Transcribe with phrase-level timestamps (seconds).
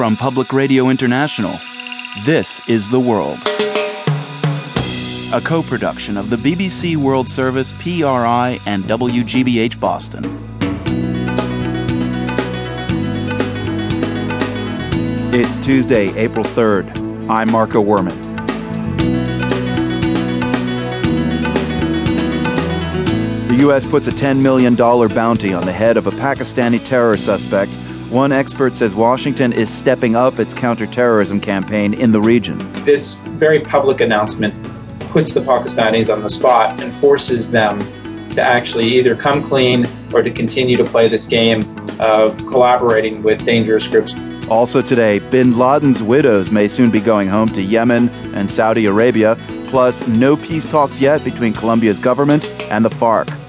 [0.00, 1.54] from Public Radio International.
[2.24, 3.36] This is The World.
[5.34, 10.24] A co production of the BBC World Service, PRI, and WGBH Boston.
[15.34, 17.28] It's Tuesday, April 3rd.
[17.28, 18.16] I'm Marco Werman.
[23.48, 23.84] The U.S.
[23.84, 27.70] puts a $10 million bounty on the head of a Pakistani terror suspect
[28.10, 32.58] one expert says Washington is stepping up its counterterrorism campaign in the region.
[32.84, 34.52] This very public announcement
[35.10, 37.78] puts the Pakistanis on the spot and forces them
[38.32, 41.60] to actually either come clean or to continue to play this game
[42.00, 44.14] of collaborating with dangerous groups.
[44.48, 49.36] Also today, bin Laden's widows may soon be going home to Yemen and Saudi Arabia,
[49.68, 53.39] plus no peace talks yet between Colombia's government and the FARC.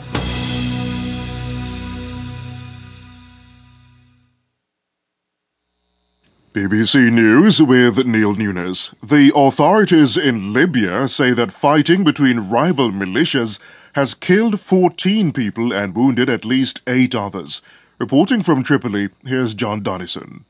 [6.53, 8.94] BBC News with Neil Nunes.
[9.02, 13.58] The authorities in Libya say that fighting between rival militias
[13.93, 17.61] has killed 14 people and wounded at least eight others.
[17.99, 20.43] Reporting from Tripoli, here's John Donnison.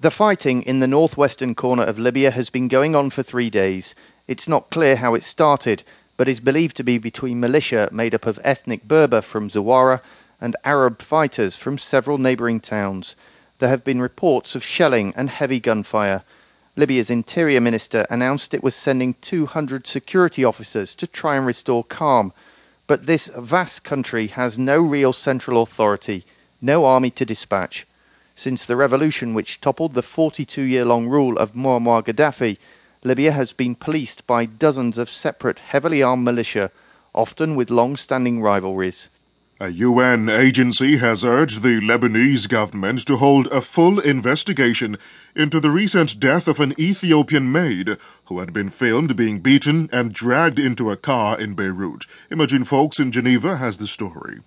[0.00, 3.96] The fighting in the northwestern corner of Libya has been going on for three days.
[4.28, 5.82] It's not clear how it started,
[6.16, 10.00] but is believed to be between militia made up of ethnic Berber from Zawara
[10.40, 13.16] and Arab fighters from several neighbouring towns
[13.58, 16.22] there have been reports of shelling and heavy gunfire.
[16.76, 22.32] Libya's interior minister announced it was sending 200 security officers to try and restore calm.
[22.86, 26.24] But this vast country has no real central authority,
[26.62, 27.84] no army to dispatch.
[28.36, 32.58] Since the revolution which toppled the 42 year long rule of Muammar Gaddafi,
[33.02, 36.70] Libya has been policed by dozens of separate heavily armed militia,
[37.12, 39.08] often with long standing rivalries.
[39.60, 44.96] A UN agency has urged the Lebanese government to hold a full investigation
[45.34, 47.96] into the recent death of an Ethiopian maid
[48.26, 52.06] who had been filmed being beaten and dragged into a car in Beirut.
[52.30, 54.42] Imogen Foulkes in Geneva has the story.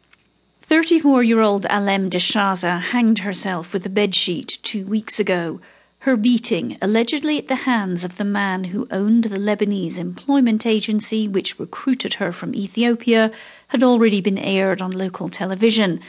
[0.61, 5.59] 34 year old Alem Dechasa hanged herself with a bedsheet two weeks ago
[6.01, 11.27] her beating, allegedly at the hands of the man who owned the Lebanese employment agency
[11.27, 13.29] which recruited her from Ethiopia,
[13.67, 15.99] had already been aired on local television.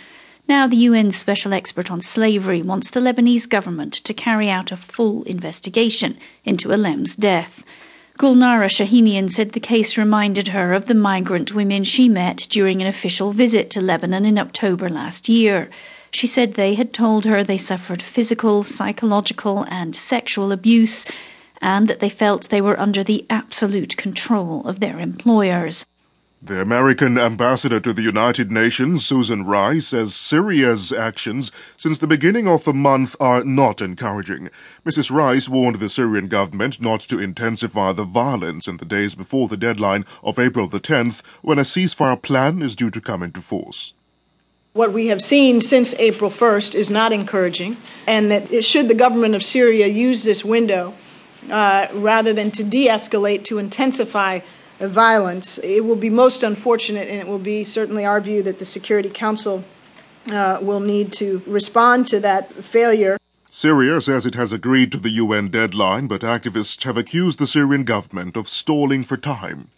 [0.49, 4.79] Now, the UN special expert on slavery wants the Lebanese government to carry out a
[4.79, 7.63] full investigation into Alem's death.
[8.19, 12.89] Gulnara Shahinian said the case reminded her of the migrant women she met during an
[12.89, 15.69] official visit to Lebanon in October last year.
[16.15, 21.07] She said they had told her they suffered physical, psychological, and sexual abuse,
[21.63, 25.87] and that they felt they were under the absolute control of their employers.
[26.45, 32.47] The American ambassador to the United Nations, Susan Rice, says Syria's actions since the beginning
[32.47, 34.51] of the month are not encouraging.
[34.85, 35.11] Mrs.
[35.11, 39.57] Rice warned the Syrian government not to intensify the violence in the days before the
[39.57, 43.95] deadline of April the 10th, when a ceasefire plan is due to come into force.
[44.75, 49.35] What we have seen since April 1st is not encouraging, and that should the government
[49.35, 50.95] of Syria use this window
[51.51, 54.41] uh, rather than to de escalate, to intensify
[54.79, 58.65] violence, it will be most unfortunate, and it will be certainly our view that the
[58.65, 59.63] Security Council
[60.31, 63.19] uh, will need to respond to that failure.
[63.51, 67.85] Syria says it has agreed to the UN deadline, but activists have accused the Syrian
[67.85, 69.69] government of stalling for time.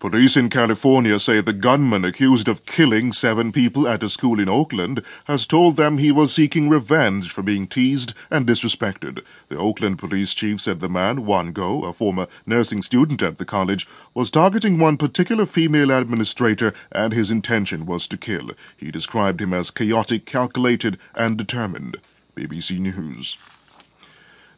[0.00, 4.48] Police in California say the gunman accused of killing seven people at a school in
[4.48, 9.22] Oakland has told them he was seeking revenge for being teased and disrespected.
[9.48, 13.44] The Oakland police chief said the man, One Goh, a former nursing student at the
[13.44, 18.52] college, was targeting one particular female administrator and his intention was to kill.
[18.76, 21.96] He described him as chaotic, calculated, and determined.
[22.36, 23.36] BBC News.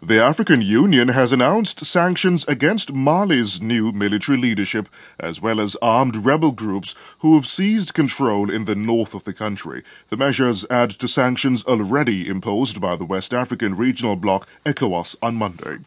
[0.03, 4.89] The African Union has announced sanctions against Mali's new military leadership,
[5.19, 9.35] as well as armed rebel groups who have seized control in the north of the
[9.35, 9.83] country.
[10.09, 15.37] The measures add to sanctions already imposed by the West African regional bloc ECOWAS on
[15.37, 15.81] Monday.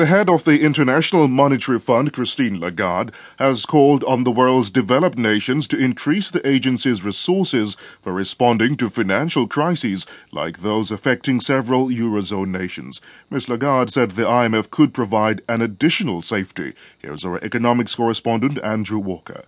[0.00, 5.18] The head of the International Monetary Fund, Christine Lagarde, has called on the world's developed
[5.18, 11.88] nations to increase the agency's resources for responding to financial crises like those affecting several
[11.88, 13.02] Eurozone nations.
[13.28, 13.50] Ms.
[13.50, 16.72] Lagarde said the IMF could provide an additional safety.
[16.98, 19.44] Here's our economics correspondent, Andrew Walker.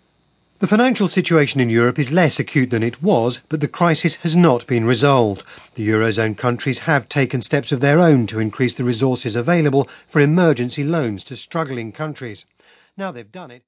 [0.63, 4.37] The financial situation in Europe is less acute than it was, but the crisis has
[4.37, 5.43] not been resolved.
[5.75, 10.21] The Eurozone countries have taken steps of their own to increase the resources available for
[10.21, 12.45] emergency loans to struggling countries.
[12.97, 13.61] Now they've done it.